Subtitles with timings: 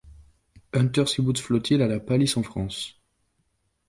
[0.73, 2.99] Unterseebootsflottille à La Pallice en France.